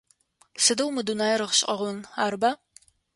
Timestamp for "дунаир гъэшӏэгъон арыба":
1.07-2.51